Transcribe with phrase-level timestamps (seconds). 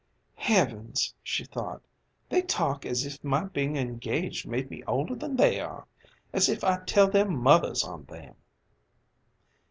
[0.37, 1.83] "Heavens," she thought,
[2.27, 5.85] "They talk as if my being engaged made me older than they are
[6.33, 8.33] as if I'd tell their mothers on them!"